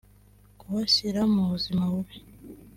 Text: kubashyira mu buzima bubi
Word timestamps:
kubashyira 0.59 1.21
mu 1.33 1.41
buzima 1.51 1.83
bubi 1.91 2.17